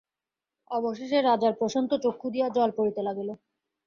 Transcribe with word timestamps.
অবশেষে 0.71 1.17
রাজার 1.21 1.53
প্রশান্ত 1.59 1.91
চক্ষু 2.03 2.27
দিয়া 2.33 2.47
জল 2.55 2.69
পড়িতে 2.77 3.01
লাগিল। 3.07 3.29